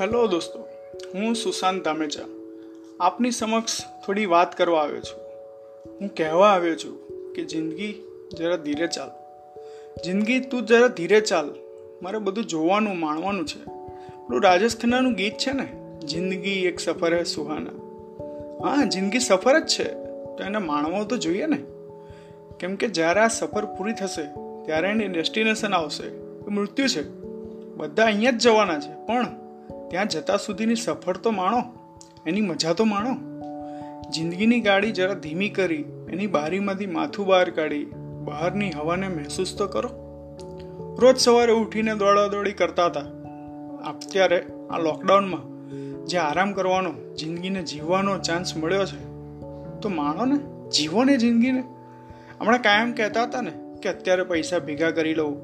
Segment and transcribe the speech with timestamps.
[0.00, 0.58] Hello દોસ્તો,
[1.14, 2.22] હું સુશાંત ધામેચા.
[3.00, 5.20] આપની સમક્ષ થોડી વાત કરવા આવ્યો છું.
[6.00, 6.98] હું કહેવા આવ્યો છું
[7.32, 8.02] કે જિંદગી
[8.38, 9.08] જરા ધીરે ચાલ.
[10.04, 11.54] જિંદગી તું જરા ધીરે ચાલ.
[12.02, 13.64] મારે બધું જોવાનું, માણવાનું છે.
[13.64, 17.70] પેલું રાજેશ ખન્નાનું ગીત છે ને, જિંદગી એક સફર હે સુહાના.
[18.66, 19.94] હા, જિંદગી સફર જ છે.
[20.08, 21.58] તો એને માણવો તો જોઈએ ને.
[22.60, 24.22] કેમ કે જ્યારે આ સફર પૂરી થશે,
[24.64, 26.06] ત્યારે એની ડેસ્ટિનેશન આવશે.
[26.06, 27.08] એ મૃત્યુ છે.
[27.74, 29.06] બધા અહીંયા જ જવાના છે.
[29.06, 29.41] પણ
[29.92, 31.62] ત્યાં જતા સુધીની સફર તો માણો.
[32.26, 33.14] એની મજા તો માણો.
[34.10, 37.84] જિંદગીની ગાડી જરા ધીમી કરી, એની બારીમાંથી માથું બહાર કાઢી,
[38.24, 39.90] બહારની હવાને મહેસૂસ તો કરો.
[40.98, 43.00] રોજ સવારે ઉઠીને દોડાદોડી કરતા હતા.
[43.90, 45.52] અત્યારે આ લોકડાઉનમાં
[46.06, 49.04] જે આરામ કરવાનો, જિંદગીને જીવવાનો ચાન્સ મળ્યો છે,
[49.80, 51.60] તો માણો ને, જીવો ને જિંદગીને.
[52.40, 55.36] હમણાં કાયમ કહેતા હતા ને કે અત્યારે પૈસા ભેગા કરી લઉં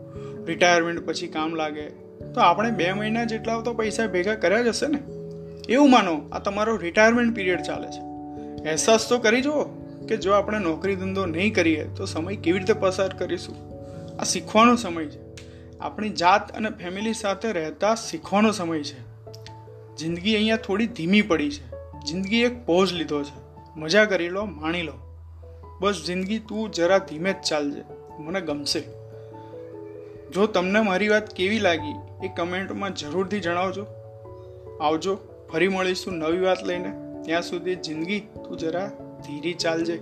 [0.48, 1.88] રિટાયરમેન્ટ પછી કામ લાગે.
[2.34, 4.98] તો આપણે બે મહિના જેટલા તો પૈસા ભેગા કર્યા જ હશે ને?
[5.72, 8.00] એવું માનો, આ તમારો રિટાયરમેન્ટ પીરિયડ ચાલે છે.
[8.68, 9.64] અહેસાસ તો કરી જુઓ
[10.08, 13.56] કે જો આપણે નોકરી ધંધો નહીં કરીએ, તો સમય કેવી રીતે પસાર કરીશું?
[14.20, 15.18] આ શીખવાનો સમય છે.
[15.80, 18.98] આપણી જાત અને ફેમિલી સાથે રહેતા શીખવાનો સમય છે.
[19.96, 21.70] જિંદગી અહીંયા થોડી ધીમી પડી છે.
[22.06, 23.40] જિંદગી એક પોઝ લીધો છે.
[23.76, 24.92] મજા કરી લો, માણી લો.
[25.80, 27.82] બસ જિંદગી તું જરા ધીમે જ ચાલજે.
[28.18, 29.07] મને ગમશે.
[30.34, 33.86] જો તમને મારી વાત કેવી લાગી, એ કમેન્ટમાં જરૂરથી જણાવજો.
[34.80, 35.18] આવજો,
[35.52, 36.92] ફરી મળીશું નવી વાત લઈને.
[37.24, 38.90] ત્યાં સુધી જિંદગી તું જરા
[39.26, 40.00] ધીરી ચાલજે.